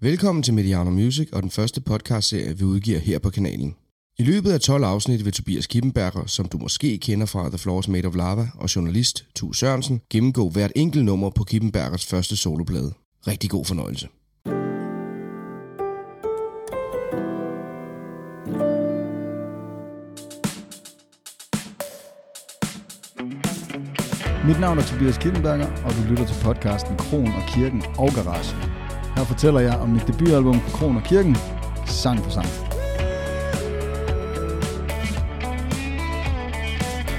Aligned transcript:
Velkommen 0.00 0.42
til 0.42 0.54
Mediano 0.54 0.90
Music 0.90 1.28
og 1.32 1.42
den 1.42 1.50
første 1.50 1.80
podcastserie, 1.80 2.58
vi 2.58 2.64
udgiver 2.64 2.98
her 2.98 3.18
på 3.18 3.30
kanalen. 3.30 3.76
I 4.18 4.22
løbet 4.22 4.52
af 4.52 4.60
12 4.60 4.84
afsnit 4.84 5.24
vil 5.24 5.32
Tobias 5.32 5.66
Kippenberger, 5.66 6.26
som 6.26 6.48
du 6.48 6.58
måske 6.58 6.98
kender 6.98 7.26
fra 7.26 7.48
The 7.48 7.58
Floors 7.58 7.88
Made 7.88 8.08
of 8.08 8.16
Lava, 8.16 8.48
og 8.54 8.76
journalist 8.76 9.26
Tu 9.34 9.52
Sørensen, 9.52 10.00
gennemgå 10.10 10.48
hvert 10.50 10.72
enkelt 10.76 11.04
nummer 11.04 11.30
på 11.30 11.44
Kippenbergers 11.44 12.06
første 12.06 12.36
soloplade. 12.36 12.92
Rigtig 13.26 13.50
god 13.50 13.64
fornøjelse. 13.64 14.08
Mit 24.46 24.60
navn 24.60 24.78
er 24.78 24.82
Tobias 24.82 25.18
Kippenberger, 25.18 25.66
og 25.84 25.92
du 25.92 26.10
lytter 26.10 26.26
til 26.26 26.36
podcasten 26.42 26.96
Kron 26.96 27.26
og 27.26 27.42
Kirken 27.48 27.82
og 27.98 28.10
Garage. 28.14 28.75
Her 29.16 29.24
fortæller 29.24 29.60
jeg 29.60 29.76
om 29.76 29.88
mit 29.88 30.06
debutalbum 30.06 30.60
Kron 30.60 30.96
og 30.96 31.02
Kirken, 31.02 31.36
sang 31.86 32.18
for 32.24 32.30
sang. 32.30 32.46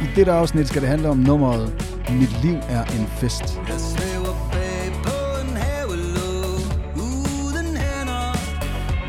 I 0.02 0.06
dette 0.16 0.32
afsnit 0.32 0.68
skal 0.68 0.82
det 0.82 0.90
handle 0.90 1.10
om 1.10 1.18
nummeret 1.18 1.84
Mit 2.10 2.44
liv 2.44 2.56
er 2.70 2.84
en 2.84 3.08
fest. 3.08 3.42
Jeg 3.68 3.80
svæver 3.80 4.50
bag 4.52 4.92
på 5.04 5.42
en 5.42 5.58
havelåg 5.58 6.60
Uden 6.96 7.78
hænder 7.78 8.38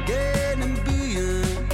Gennem 0.06 0.76
byen 0.86 1.68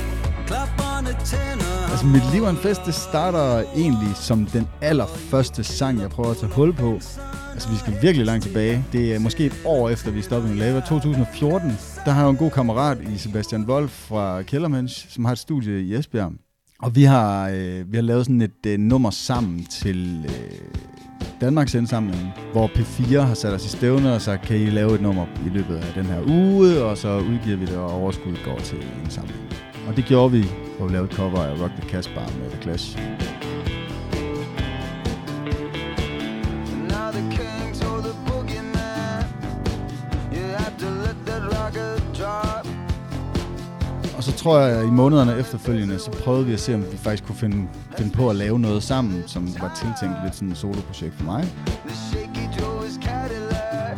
Klapperne 0.47 1.09
tænder 1.25 1.91
Altså, 1.91 2.07
Mit 2.07 2.33
liv 2.33 2.45
er 2.45 2.51
en 2.51 2.57
fest, 2.57 2.81
det 2.87 2.95
starter 2.95 3.65
egentlig 3.77 4.17
som 4.17 4.47
den 4.47 4.69
allerførste 4.81 5.65
sang, 5.65 6.01
jeg 6.01 6.11
prøver 6.11 6.31
at 6.31 6.37
tage 6.37 6.53
hul 6.53 6.73
på. 6.73 7.01
Altså, 7.55 7.69
vi 7.69 7.77
skal 7.77 8.03
virkelig 8.03 8.27
langt 8.27 8.45
tilbage. 8.45 8.85
Det 8.93 9.15
er 9.15 9.19
måske 9.19 9.47
et 9.47 9.61
år 9.65 9.91
efter, 9.91 10.11
vi 10.11 10.23
stoppede 10.23 10.55
med 10.55 10.61
Lava. 10.61 10.81
2014, 10.81 11.71
der 12.05 12.11
har 12.11 12.23
jeg 12.23 12.31
en 12.31 12.37
god 12.37 12.51
kammerat 12.51 12.99
i 13.15 13.19
Sebastian 13.19 13.65
Wolf 13.69 13.91
fra 13.91 14.43
Kellermensch, 14.43 15.11
som 15.11 15.25
har 15.25 15.33
et 15.33 15.39
studie 15.39 15.83
i 15.83 15.95
Esbjerg. 15.95 16.33
Og 16.83 16.97
vi 16.97 17.05
har, 17.05 17.49
øh, 17.49 17.93
vi 17.93 17.97
har 17.97 18.03
lavet 18.03 18.27
sådan 18.27 18.43
et 18.43 18.67
øh, 18.67 18.79
nummer 18.79 19.11
sammen 19.11 19.65
til 19.65 20.25
øh, 20.29 20.59
Danmarks 21.41 21.75
indsamling, 21.75 22.33
hvor 22.53 22.67
P4 22.67 23.19
har 23.19 23.35
sat 23.35 23.53
os 23.53 23.65
i 23.65 23.69
stævne 23.69 24.15
og 24.15 24.21
sagt, 24.21 24.43
kan 24.43 24.57
I 24.57 24.67
lave 24.67 24.95
et 24.95 25.03
nummer 25.03 25.27
i 25.47 25.49
løbet 25.49 25.77
af 25.77 25.93
den 25.95 26.07
her 26.07 26.21
uge, 26.29 26.85
og 26.85 26.99
så 26.99 27.19
udgiver 27.19 27.57
vi 27.57 27.67
det, 27.67 27.77
og 27.77 27.91
overskuddet 27.91 28.41
går 28.45 28.59
til 28.59 28.79
indsamlingen. 29.05 29.47
Og 29.89 29.97
det 29.97 30.05
gjorde 30.05 30.33
vi, 30.33 30.45
hvor 30.79 30.87
vi 30.87 30.93
lavede 30.93 31.11
et 31.11 31.17
cover 31.17 31.43
af 31.43 31.61
Rock 31.61 31.73
the 31.81 31.91
Casbah 31.91 32.39
med 32.41 32.51
The 32.51 32.63
Clash. 32.63 32.99
Tror 44.45 44.59
jeg, 44.59 44.79
at 44.79 44.87
i 44.87 44.91
månederne 44.91 45.39
efterfølgende, 45.39 45.99
så 45.99 46.11
prøvede 46.11 46.47
vi 46.47 46.53
at 46.53 46.61
se, 46.61 46.75
om 46.75 46.81
vi 46.93 46.97
faktisk 46.97 47.25
kunne 47.27 47.37
finde, 47.37 47.69
finde 47.97 48.11
på 48.11 48.31
at 48.31 48.37
lave 48.37 48.59
noget 48.59 48.83
sammen, 48.83 49.23
som 49.27 49.49
var 49.61 49.73
tiltænkt 49.77 50.25
lidt 50.25 50.35
sådan 50.35 50.49
et 50.49 50.57
soloprojekt 50.57 51.15
for 51.15 51.25
mig. 51.25 51.45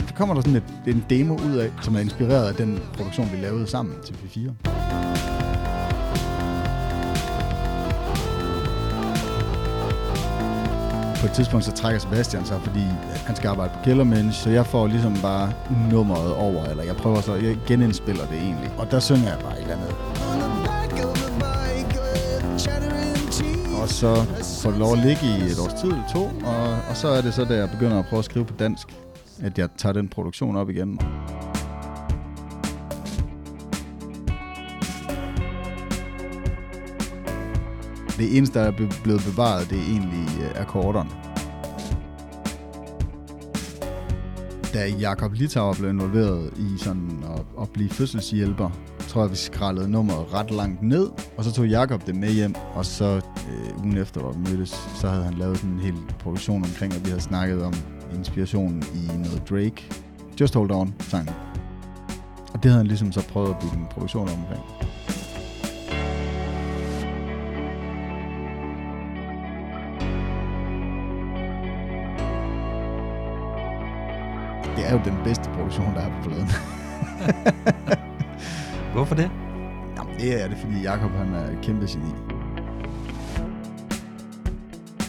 Så 0.09 0.15
kommer 0.15 0.35
der 0.35 0.41
sådan 0.41 0.57
et, 0.57 0.95
en 0.95 1.05
demo 1.11 1.35
ud 1.35 1.57
af, 1.57 1.71
som 1.83 1.97
er 1.97 2.01
inspireret 2.01 2.49
af 2.49 2.55
den 2.55 2.81
produktion, 2.97 3.29
vi 3.33 3.37
lavede 3.37 3.67
sammen 3.67 3.95
til 4.05 4.15
P4. 4.15 5.16
På 11.21 11.27
et 11.27 11.33
tidspunkt 11.33 11.65
så 11.65 11.73
trækker 11.73 12.01
Sebastian 12.01 12.45
sig, 12.45 12.61
fordi 12.63 12.85
han 13.27 13.37
skal 13.37 13.49
arbejde 13.49 13.73
på 13.75 13.79
Kældermensch, 13.85 14.43
så 14.43 14.51
jeg 14.51 14.67
får 14.67 14.87
ligesom 14.87 15.15
bare 15.23 15.53
nummeret 15.91 16.35
over, 16.35 16.65
eller 16.65 16.85
jeg 16.85 16.97
prøver 16.97 17.21
så, 17.21 17.35
jeg 17.35 17.59
genindspiller 17.67 18.27
det 18.27 18.39
egentlig. 18.39 18.71
Og 18.79 18.91
der 18.91 19.01
synger 19.01 19.29
jeg 19.29 19.39
bare 19.39 19.53
et 19.53 19.63
eller 19.63 19.75
andet. 19.75 19.95
Og 23.83 23.89
så 23.89 24.15
får 24.63 24.71
det 24.71 24.79
lov 24.79 24.93
at 24.93 24.99
ligge 24.99 25.23
i 25.23 25.43
et 25.53 25.59
års 25.65 25.81
tid 25.81 25.89
eller 25.89 26.09
to, 26.13 26.25
og, 26.45 26.73
og 26.91 26.97
så 26.97 27.09
er 27.09 27.21
det 27.21 27.35
så, 27.35 27.45
da 27.45 27.55
jeg 27.57 27.71
begynder 27.71 27.99
at 27.99 28.07
prøve 28.07 28.19
at 28.19 28.25
skrive 28.25 28.45
på 28.45 28.55
dansk, 28.59 28.89
at 29.43 29.59
jeg 29.59 29.69
tager 29.79 29.93
den 29.93 30.09
produktion 30.09 30.57
op 30.57 30.71
igen. 30.71 31.01
Det 38.17 38.37
eneste, 38.37 38.59
der 38.59 38.65
er 38.65 38.73
blevet 39.03 39.23
bevaret, 39.25 39.71
det 39.71 39.79
er 39.79 39.83
egentlig 39.83 40.27
øh, 40.43 40.61
akkorderne. 40.61 41.11
Da 44.75 44.89
Jakob 44.89 45.33
Litauer 45.33 45.75
blev 45.75 45.91
involveret 45.91 46.53
i 46.57 46.79
sådan 46.79 47.25
at, 47.35 47.63
at 47.63 47.71
blive 47.71 47.91
fødselshjælper, 47.91 48.71
tror 49.09 49.23
jeg, 49.23 49.31
vi 49.31 49.37
skrællede 49.37 49.91
nummeret 49.91 50.33
ret 50.35 50.51
langt 50.51 50.83
ned, 50.83 51.09
og 51.37 51.45
så 51.45 51.53
tog 51.53 51.67
Jakob 51.67 52.07
det 52.07 52.17
med 52.17 52.33
hjem, 52.33 52.55
og 52.75 52.87
så 52.87 53.21
øh, 53.51 53.79
ugen 53.79 53.97
efter, 53.97 54.21
hvor 54.21 54.33
vi 54.33 54.39
mødtes, 54.39 54.89
så 55.01 55.09
havde 55.09 55.25
han 55.25 55.35
lavet 55.35 55.63
en 55.63 55.79
hel 55.79 55.95
produktion 56.19 56.65
omkring, 56.65 56.95
og 56.95 57.01
vi 57.05 57.09
havde 57.09 57.23
snakket 57.23 57.63
om 57.63 57.75
inspirationen 58.15 58.83
i 58.95 59.17
noget 59.17 59.43
Drake. 59.51 59.91
Just 60.41 60.55
Hold 60.55 60.71
On, 60.71 60.95
sangen. 61.01 61.35
Og 62.55 62.63
det 62.63 62.65
havde 62.65 62.77
han 62.77 62.87
ligesom 62.87 63.13
så 63.13 63.29
prøvet 63.29 63.51
at 63.51 63.57
bygge 63.63 63.77
en 63.77 63.87
produktion 63.91 64.29
omkring. 64.29 64.63
Det 74.77 74.87
er 74.87 74.93
jo 74.93 75.01
den 75.05 75.15
bedste 75.25 75.51
produktion, 75.57 75.95
der 75.95 76.01
er 76.01 76.11
på 76.23 76.29
pladen. 76.29 76.49
Hvorfor 78.95 79.15
det? 79.15 79.31
Jamen, 79.99 80.15
det 80.21 80.43
er 80.45 80.49
det, 80.49 80.59
fordi 80.59 80.81
Jakob 80.83 81.11
han 81.11 81.35
er 81.35 81.45
et 81.51 81.59
kæmpe 81.63 81.87
geni. 81.87 82.11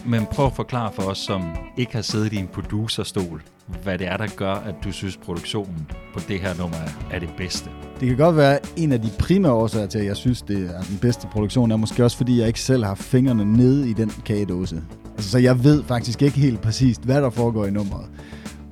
Men 0.06 0.26
prøv 0.26 0.46
at 0.46 0.54
forklare 0.56 0.92
for 0.94 1.04
os, 1.04 1.18
som 1.18 1.42
ikke 1.78 1.94
har 1.96 2.02
siddet 2.02 2.34
i 2.34 2.38
en 2.38 2.48
producerstol, 2.54 3.42
hvad 3.84 3.98
det 3.98 4.08
er, 4.08 4.18
der 4.18 4.28
gør, 4.36 4.54
at 4.54 4.76
du 4.84 4.92
synes, 4.92 5.18
produktionen 5.18 5.88
på 6.14 6.20
det 6.28 6.40
her 6.40 6.54
nummer 6.58 6.78
er- 7.12 7.20
det 7.20 7.30
bedste. 7.38 7.70
Det 8.00 8.08
kan 8.08 8.18
godt 8.18 8.38
være 8.38 8.60
en 8.76 8.92
af 8.92 9.02
de 9.02 9.10
primære 9.20 9.52
årsager 9.54 9.88
til, 9.88 10.00
at 10.00 10.06
jeg 10.06 10.16
synes, 10.16 10.42
det 10.42 10.72
er 10.76 10.82
den 10.82 10.98
bedste 11.02 11.28
produktion, 11.32 11.72
er 11.72 11.78
måske 11.78 12.04
også, 12.04 12.18
fordi 12.18 12.40
jeg 12.40 12.48
ikke 12.48 12.60
selv 12.62 12.84
har 12.86 12.96
fingrene 12.96 13.46
nede 13.46 13.90
i 13.90 13.94
den 13.94 14.10
kagedåse. 14.26 14.82
Altså, 15.16 15.30
så 15.32 15.38
jeg 15.38 15.64
ved 15.64 15.84
faktisk 15.84 16.22
ikke 16.22 16.40
helt 16.40 16.62
præcist, 16.62 17.04
hvad 17.04 17.22
der 17.22 17.30
foregår 17.30 17.66
i 17.66 17.72
nummeret. 17.72 18.06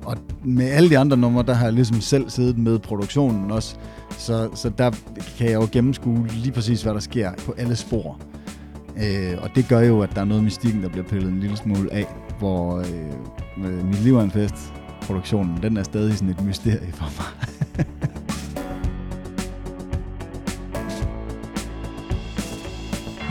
Og 0.06 0.16
med 0.44 0.66
alle 0.70 0.90
de 0.90 0.98
andre 0.98 1.16
numre, 1.16 1.42
der 1.42 1.54
har 1.54 1.64
jeg 1.64 1.72
ligesom 1.72 2.00
selv 2.00 2.30
siddet 2.30 2.58
med 2.58 2.78
produktionen 2.78 3.50
også. 3.50 3.76
Så, 4.10 4.48
så 4.54 4.68
der 4.68 4.90
kan 5.38 5.46
jeg 5.46 5.54
jo 5.54 5.68
gennemskue 5.72 6.26
lige 6.26 6.52
præcis, 6.52 6.82
hvad 6.82 6.94
der 6.94 7.00
sker 7.00 7.32
på 7.46 7.54
alle 7.58 7.76
spor. 7.76 8.20
Øh, 8.96 9.42
og 9.42 9.50
det 9.54 9.68
gør 9.68 9.80
jo, 9.80 10.02
at 10.02 10.10
der 10.14 10.20
er 10.20 10.24
noget 10.24 10.44
mystikken, 10.44 10.82
der 10.82 10.88
bliver 10.88 11.04
pillet 11.06 11.28
en 11.32 11.40
lille 11.40 11.56
smule 11.56 11.92
af, 11.92 12.06
hvor 12.38 12.78
øh, 12.78 12.84
med 13.56 13.82
Mit 13.82 14.00
Liv 14.00 14.16
er 14.16 14.22
en 14.22 14.30
Fest, 14.30 14.72
produktionen, 15.02 15.62
den 15.62 15.76
er 15.76 15.82
stadig 15.82 16.14
sådan 16.14 16.28
et 16.28 16.44
mysterie 16.44 16.92
for 16.92 17.12
mig. 17.18 17.26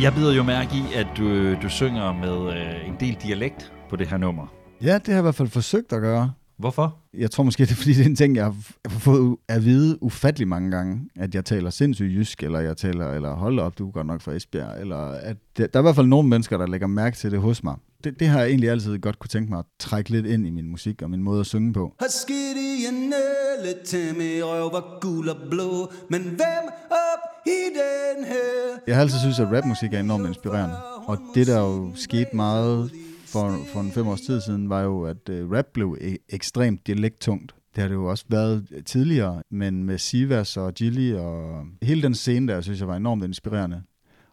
Jeg 0.02 0.13
bider 0.13 0.34
jo 0.34 0.44
mærke 0.44 0.69
i, 0.75 0.94
at 0.96 1.07
du, 1.18 1.53
du 1.53 1.69
synger 1.69 2.13
med 2.13 2.53
øh, 2.53 2.88
en 2.88 2.96
del 3.00 3.18
dialekt 3.24 3.74
på 3.90 3.96
det 3.96 4.07
her 4.07 4.18
nummer. 4.18 4.53
Ja, 4.81 4.94
det 4.94 5.07
har 5.07 5.13
jeg 5.13 5.19
i 5.19 5.22
hvert 5.22 5.36
fald 5.36 5.47
forsøgt 5.47 5.94
at 5.94 6.02
gøre. 6.02 6.31
Hvorfor? 6.58 6.98
Jeg 7.14 7.32
tror 7.32 7.44
måske, 7.44 7.64
det 7.64 7.72
er 7.72 7.76
fordi, 7.76 7.94
det 7.94 8.02
er 8.02 8.06
en 8.06 8.16
ting, 8.16 8.36
jeg 8.36 8.46
har 8.46 8.56
fået 8.90 9.36
at 9.48 9.66
vide 9.66 10.04
ufattelig 10.04 10.48
mange 10.48 10.72
gange, 10.72 11.10
at 11.16 11.36
jeg 11.36 11.46
taler 11.46 11.70
sindssygt 11.70 12.12
jysk, 12.12 12.44
eller 12.44 12.60
jeg 12.60 12.78
taler, 12.78 13.12
eller 13.12 13.36
hold 13.36 13.60
op, 13.60 13.78
du 13.78 13.88
er 13.88 13.92
godt 13.92 14.08
nok 14.08 14.22
fra 14.22 14.32
Esbjerg, 14.32 14.82
eller 14.82 14.98
at 14.98 15.38
der, 15.58 15.68
der 15.68 15.80
er 15.80 15.82
i 15.82 15.86
hvert 15.86 15.96
fald 15.96 16.08
nogle 16.08 16.30
mennesker, 16.30 16.58
der 16.58 16.68
lægger 16.68 16.88
mærke 16.88 17.18
til 17.18 17.32
det 17.32 17.40
hos 17.40 17.64
mig. 17.64 17.76
Det, 18.04 18.20
det 18.20 18.28
har 18.28 18.40
jeg 18.40 18.50
egentlig 18.50 18.70
altid 18.70 19.00
godt 19.00 19.20
kunne 19.20 19.30
tænke 19.30 19.50
mig 19.50 19.60
at 19.60 19.66
trække 19.80 20.10
lidt 20.10 20.26
ind 20.26 20.48
i 20.48 20.50
min 20.50 20.68
musik 20.68 21.02
og 21.02 21.10
min 21.10 21.24
måde 21.24 21.40
at 21.40 21.46
synge 21.46 21.74
på. 21.74 21.96
Har 22.00 22.08
skidt 22.10 22.58
i 22.58 22.86
en 22.90 22.94
nølle 22.94 23.84
til 23.86 24.16
min 24.18 24.44
røv 24.44 24.74
var 24.74 25.00
gul 25.02 25.30
og 25.30 25.38
blå 25.50 25.92
Men 26.10 26.22
hvem 26.22 26.66
op 26.90 27.46
i 27.46 27.60
den 27.74 28.25
her 28.25 28.80
Jeg 28.88 28.96
har 28.96 29.01
altid 29.01 29.19
synes, 29.19 29.40
at 29.40 29.48
rapmusik 29.51 29.94
er 29.94 30.00
enormt 30.00 30.28
inspirerende, 30.28 30.75
og 31.08 31.18
det 31.36 31.48
der 31.48 31.60
jo 31.60 31.92
skete 31.96 32.36
meget 32.36 32.92
for, 33.36 33.66
for 33.74 33.80
en 33.82 33.92
fem 33.92 34.08
års 34.08 34.22
tid 34.22 34.42
siden, 34.42 34.70
var 34.70 34.82
jo, 34.82 35.04
at 35.04 35.30
øh, 35.30 35.52
rap 35.52 35.66
blev 35.74 35.98
e- 36.02 36.26
ekstremt 36.30 36.88
dialekttungt. 36.88 37.56
Det 37.76 37.82
har 37.82 37.88
det 37.88 37.96
jo 37.96 38.06
også 38.06 38.26
været 38.28 38.68
øh, 38.72 38.84
tidligere, 38.84 39.44
men 39.52 39.84
med 39.84 39.98
Sivas 39.98 40.58
og 40.58 40.74
Gilly 40.74 41.14
og 41.14 41.66
hele 41.82 42.02
den 42.02 42.16
scene 42.16 42.54
der, 42.54 42.62
synes 42.62 42.80
jeg 42.80 42.88
var 42.88 42.96
enormt 42.96 43.24
inspirerende. 43.24 43.82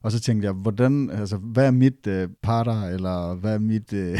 Og 0.03 0.13
så 0.13 0.21
tænkte 0.21 0.47
jeg, 0.47 0.53
hvordan, 0.53 1.11
altså, 1.11 1.37
hvad 1.37 1.67
er 1.67 1.71
mit 1.71 2.07
øh, 2.07 2.29
parter, 2.43 2.83
eller 2.83 3.35
hvad 3.35 3.55
er 3.55 3.59
mit 3.59 3.93
øh, 3.93 4.19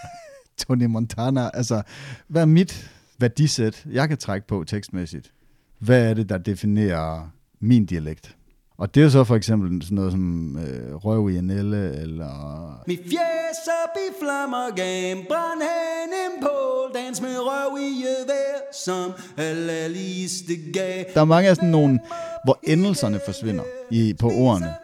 Tony 0.66 0.84
Montana, 0.84 1.50
altså, 1.54 1.82
hvad 2.28 2.42
er 2.42 2.46
mit 2.46 2.90
værdisæt, 3.18 3.86
jeg 3.90 4.08
kan 4.08 4.18
trække 4.18 4.46
på 4.46 4.64
tekstmæssigt? 4.64 5.32
Hvad 5.78 6.10
er 6.10 6.14
det, 6.14 6.28
der 6.28 6.38
definerer 6.38 7.30
min 7.60 7.86
dialekt? 7.86 8.36
Og 8.78 8.94
det 8.94 9.02
er 9.02 9.08
så 9.08 9.24
for 9.24 9.36
eksempel 9.36 9.82
sådan 9.82 9.96
noget 9.96 10.12
som 10.12 10.56
øh, 10.58 10.94
røv 10.94 11.30
i 11.30 11.36
en 11.36 11.50
elle, 11.50 11.96
eller 12.02 12.82
Mit 12.86 12.98
fjes 12.98 13.68
op 13.84 13.96
i 13.96 14.08
flammer, 14.22 14.66
game 14.66 15.26
brænd 15.28 15.60
hen 15.68 16.10
en 16.24 16.42
pål 16.42 17.02
dans 17.02 17.20
med 17.20 17.36
røv 17.38 17.78
i 17.80 18.04
vejr, 18.26 18.72
som 18.72 19.12
alle 19.36 19.88
liste 19.88 20.56
gav. 20.72 21.04
Der 21.14 21.20
er 21.20 21.24
mange 21.24 21.48
af 21.48 21.56
sådan 21.56 21.68
nogle, 21.68 22.00
hvor 22.44 22.58
endelserne 22.62 23.20
forsvinder 23.24 23.64
i, 23.90 24.14
på 24.20 24.30
ordene. 24.30 24.74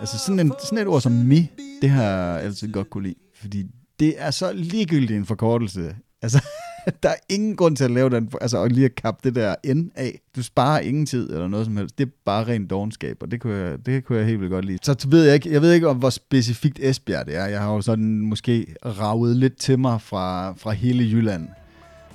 Altså 0.00 0.18
sådan, 0.18 0.40
en, 0.40 0.52
sådan 0.64 0.78
et 0.78 0.86
ord 0.86 1.00
som 1.00 1.12
mi, 1.12 1.50
det 1.82 1.90
har 1.90 2.02
jeg 2.02 2.40
altid 2.42 2.72
godt 2.72 2.90
kunne 2.90 3.02
lide. 3.02 3.14
Fordi 3.40 3.64
det 4.00 4.14
er 4.18 4.30
så 4.30 4.52
ligegyldigt 4.52 5.16
en 5.16 5.26
forkortelse. 5.26 5.96
Altså, 6.22 6.44
der 7.02 7.08
er 7.08 7.14
ingen 7.28 7.56
grund 7.56 7.76
til 7.76 7.84
at 7.84 7.90
lave 7.90 8.10
den, 8.10 8.30
altså 8.40 8.58
og 8.58 8.68
lige 8.68 8.84
at 8.84 8.94
kappe 8.94 9.20
det 9.24 9.34
der 9.34 9.74
N 9.74 9.90
af. 9.94 10.20
Du 10.36 10.42
sparer 10.42 10.80
ingen 10.80 11.06
tid 11.06 11.30
eller 11.30 11.48
noget 11.48 11.66
som 11.66 11.76
helst. 11.76 11.98
Det 11.98 12.06
er 12.06 12.10
bare 12.24 12.44
ren 12.44 12.66
dogenskab, 12.66 13.16
og 13.20 13.30
det 13.30 13.40
kunne 13.40 13.56
jeg, 13.56 13.86
det 13.86 14.04
kunne 14.04 14.18
jeg 14.18 14.26
helt 14.26 14.40
vildt 14.40 14.52
godt 14.52 14.64
lide. 14.64 14.78
Så 14.82 15.06
ved 15.08 15.24
jeg, 15.24 15.34
ikke, 15.34 15.52
jeg 15.52 15.62
ved 15.62 15.72
ikke, 15.72 15.88
om 15.88 15.96
hvor 15.96 16.10
specifikt 16.10 16.78
Esbjerg 16.82 17.26
det 17.26 17.36
er. 17.36 17.46
Jeg 17.46 17.60
har 17.60 17.72
jo 17.72 17.80
sådan 17.80 18.20
måske 18.20 18.66
ravet 18.84 19.36
lidt 19.36 19.56
til 19.56 19.78
mig 19.78 20.00
fra, 20.00 20.52
fra 20.52 20.70
hele 20.70 21.04
Jylland. 21.04 21.48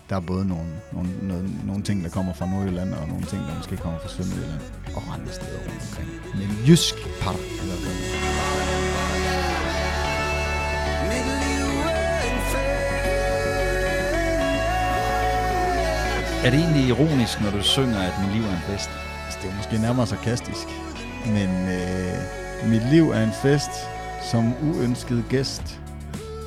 Der 0.09 0.15
er 0.15 0.19
både 0.19 0.47
nogle, 0.47 0.69
nogle, 0.93 1.09
nogle, 1.21 1.49
nogle 1.65 1.83
ting, 1.83 2.03
der 2.03 2.09
kommer 2.09 2.33
fra 2.33 2.49
Nordjylland, 2.51 2.93
og 2.93 3.07
nogle 3.07 3.25
ting, 3.25 3.41
der 3.41 3.55
måske 3.57 3.77
kommer 3.77 3.99
fra 3.99 4.09
Sønderjylland, 4.09 4.61
og 4.95 5.01
andre 5.13 5.31
steder 5.31 5.57
rundt 5.57 5.81
omkring. 5.89 6.09
Men 6.35 6.67
jysk 6.67 6.95
par, 7.21 7.33
i 7.33 7.65
hvert 7.67 8.36
Er 16.47 16.51
det 16.51 16.59
egentlig 16.59 16.87
ironisk, 16.87 17.41
når 17.41 17.51
du 17.51 17.61
synger, 17.61 17.99
at 17.99 18.13
mit 18.23 18.35
liv 18.35 18.43
er 18.43 18.55
en 18.55 18.65
fest? 18.71 18.89
Altså, 19.25 19.39
det 19.41 19.49
er 19.51 19.55
måske 19.55 19.77
nærmere 19.77 20.07
sarkastisk, 20.07 20.67
men 21.25 21.49
øh, 21.77 22.69
mit 22.71 22.91
liv 22.93 23.03
er 23.09 23.23
en 23.23 23.35
fest 23.43 23.73
som 24.31 24.43
uønsket 24.69 25.25
gæst. 25.29 25.81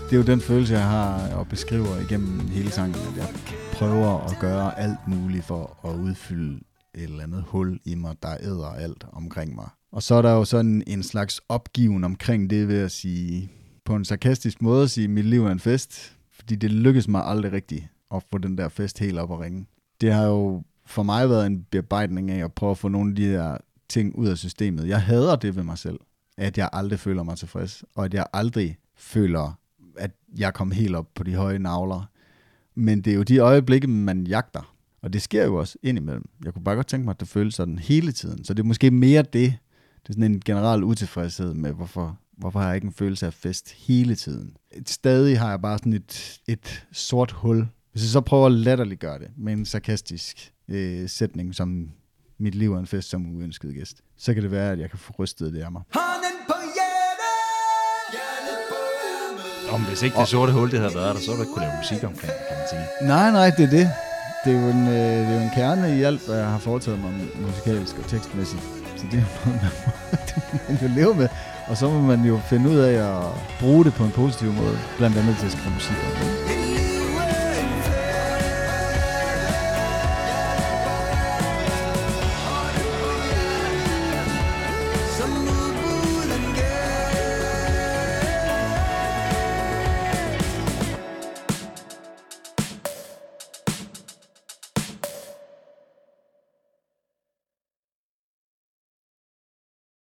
Det 0.05 0.12
er 0.12 0.17
jo 0.17 0.23
den 0.23 0.41
følelse, 0.41 0.75
jeg 0.75 0.88
har 0.88 1.35
og 1.35 1.49
beskriver 1.49 2.00
igennem 2.00 2.49
hele 2.49 2.70
sangen, 2.70 2.94
at 2.94 3.17
jeg 3.17 3.29
prøver 3.73 4.20
at 4.31 4.37
gøre 4.41 4.79
alt 4.79 5.08
muligt 5.08 5.44
for 5.44 5.88
at 5.88 5.94
udfylde 5.94 6.61
et 6.94 7.03
eller 7.03 7.23
andet 7.23 7.44
hul 7.46 7.81
i 7.85 7.94
mig, 7.94 8.14
der 8.23 8.37
æder 8.41 8.73
alt 8.73 9.05
omkring 9.12 9.55
mig. 9.55 9.69
Og 9.93 10.03
så 10.03 10.14
er 10.14 10.23
der 10.23 10.32
jo 10.32 10.44
sådan 10.44 10.82
en 10.87 11.03
slags 11.03 11.41
opgiven 11.49 12.05
omkring 12.05 12.50
det 12.50 12.69
ved 12.69 12.79
at 12.79 12.91
sige, 12.91 13.53
på 13.85 13.94
en 13.94 14.05
sarkastisk 14.05 14.62
måde 14.62 14.82
at 14.82 14.91
sige, 14.91 15.08
mit 15.08 15.26
liv 15.26 15.46
er 15.46 15.53
en 15.53 15.61
fest, 15.61 16.17
fordi 16.32 16.56
det 16.56 16.70
lykkes 16.70 17.08
mig 17.08 17.23
aldrig 17.25 17.53
rigtigt 17.53 17.85
at 18.14 18.23
få 18.31 18.38
den 18.38 18.58
der 18.58 18.69
fest 18.69 18.99
helt 18.99 19.19
op 19.19 19.31
og 19.31 19.41
ringe. 19.41 19.67
Det 20.00 20.12
har 20.12 20.25
jo 20.25 20.62
for 20.87 21.02
mig 21.02 21.31
været 21.31 21.47
en 21.47 21.67
bearbejdning 21.70 22.31
af 22.31 22.44
at 22.44 22.52
prøve 22.52 22.70
at 22.70 22.79
få 22.79 22.88
nogle 22.88 23.11
af 23.11 23.17
de 23.17 23.32
der 23.32 23.58
ting 23.88 24.17
ud 24.17 24.29
af 24.29 24.38
systemet. 24.38 24.88
Jeg 24.88 25.02
hader 25.02 25.37
det 25.37 25.56
ved 25.56 25.62
mig 25.62 25.79
selv, 25.79 26.00
at 26.38 26.58
jeg 26.58 26.69
aldrig 26.73 27.00
føler 27.00 27.23
mig 27.23 27.38
tilfreds, 27.38 27.85
og 27.94 28.05
at 28.05 28.14
jeg 28.14 28.26
aldrig 28.32 28.79
føler, 28.97 29.58
at 29.97 30.11
jeg 30.38 30.55
kom 30.55 30.70
helt 30.70 30.97
op 30.97 31.06
på 31.14 31.23
de 31.23 31.35
høje 31.35 31.58
navler. 31.58 32.11
Men 32.75 33.00
det 33.00 33.11
er 33.11 33.14
jo 33.14 33.23
de 33.23 33.38
øjeblikke, 33.38 33.87
man 33.88 34.26
jagter. 34.26 34.75
Og 35.02 35.12
det 35.12 35.23
sker 35.23 35.44
jo 35.44 35.55
også 35.55 35.79
indimellem. 35.82 36.29
Jeg 36.44 36.53
kunne 36.53 36.64
bare 36.64 36.75
godt 36.75 36.87
tænke 36.87 37.05
mig, 37.05 37.11
at 37.12 37.20
det 37.20 37.29
føles 37.29 37.55
sådan 37.55 37.79
hele 37.79 38.12
tiden. 38.12 38.44
Så 38.44 38.55
det 38.55 38.62
er 38.62 38.67
måske 38.67 38.91
mere 38.91 39.23
det. 39.23 39.55
Det 40.03 40.08
er 40.08 40.12
sådan 40.12 40.25
en 40.25 40.41
generel 40.44 40.85
utilfredshed 40.85 41.55
med, 41.55 41.73
hvorfor, 41.73 42.19
hvorfor 42.37 42.61
har 42.61 42.67
jeg 42.67 42.75
ikke 42.75 42.87
en 42.87 42.93
følelse 42.93 43.26
af 43.26 43.35
fest 43.35 43.73
hele 43.73 44.14
tiden. 44.14 44.56
Stadig 44.87 45.38
har 45.41 45.50
jeg 45.50 45.61
bare 45.61 45.79
sådan 45.79 45.93
et, 45.93 46.41
et 46.49 46.87
sort 46.93 47.32
hul. 47.32 47.67
Hvis 47.93 48.03
jeg 48.03 48.11
så 48.11 48.21
prøver 48.21 48.47
at 48.47 48.53
latterliggøre 48.53 49.19
det 49.19 49.29
med 49.37 49.53
en 49.53 49.65
sarkastisk 49.67 50.53
øh, 50.69 51.09
sætning, 51.09 51.55
som 51.55 51.89
mit 52.39 52.55
liv 52.55 52.75
er 52.75 52.79
en 52.79 52.87
fest 52.87 53.09
som 53.11 53.37
uønsket 53.37 53.75
gæst, 53.75 53.97
så 54.19 54.35
kan 54.35 54.43
det 54.43 54.51
være, 54.51 54.73
at 54.73 54.79
jeg 54.79 54.91
kan 54.91 54.99
få 54.99 55.13
rystet 55.19 55.53
det 55.53 55.63
af 55.63 55.73
mig. 55.73 55.83
Hånden 55.95 56.37
på 56.49 56.55
hjertet, 56.77 57.37
hjertet 58.15 58.59
på 58.71 58.77
ærmet. 59.11 59.75
Om 59.75 59.81
hvis 59.89 60.03
ikke 60.03 60.17
det 60.19 60.29
sorte 60.29 60.53
hul, 60.53 60.71
det 60.71 60.79
havde 60.79 60.95
været 60.95 61.15
der, 61.15 61.21
så 61.21 61.31
ville 61.31 61.39
du 61.39 61.43
ikke 61.43 61.53
kunne 61.55 61.65
lave 61.67 61.77
musik 61.83 62.05
omkring, 62.11 62.33
det, 62.33 62.47
kan 62.49 62.57
man 62.61 62.67
sige. 62.73 63.09
Nej, 63.09 63.31
nej, 63.39 63.49
det 63.57 63.65
er 63.69 63.71
det. 63.79 63.87
Det 64.45 64.51
er 64.57 64.61
jo 64.63 64.69
en, 64.77 64.83
øh, 64.89 64.95
det 65.27 65.33
er 65.33 65.37
jo 65.39 65.43
en 65.49 65.51
kerne 65.55 65.99
i 65.99 66.03
alt, 66.03 66.27
hvad 66.27 66.37
jeg 66.37 66.51
har 66.51 66.59
foretaget 66.59 67.01
mig 67.05 67.13
musikalsk 67.47 67.99
og 67.99 68.07
tekstmæssigt. 68.15 68.63
Så 68.99 69.05
det 69.11 69.19
er 69.19 69.25
jo 69.27 69.31
noget, 69.45 69.63
man 69.63 69.73
må, 69.87 69.91
det 70.29 70.37
må 70.53 70.59
man 70.69 70.77
jo 70.85 70.89
leve 71.01 71.15
med. 71.21 71.29
Og 71.71 71.77
så 71.77 71.91
må 71.91 72.01
man 72.13 72.21
jo 72.25 72.41
finde 72.51 72.71
ud 72.71 72.79
af 72.89 72.95
at 73.11 73.25
bruge 73.61 73.85
det 73.85 73.93
på 73.95 74.05
en 74.05 74.11
positiv 74.11 74.53
måde, 74.53 74.79
blandt 74.99 75.17
andet 75.17 75.37
til 75.37 75.47
at 75.47 75.53
skrive 75.53 75.75
musik 75.75 75.97
om. 76.07 76.60